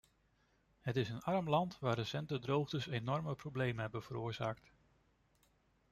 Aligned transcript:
Het 0.79 0.95
is 0.95 1.09
een 1.09 1.21
arm 1.21 1.49
land 1.49 1.79
waar 1.79 1.95
recente 1.95 2.39
droogtes 2.39 2.87
enorme 2.87 3.35
problemen 3.35 3.81
hebben 3.81 4.03
veroorzaakt. 4.03 4.71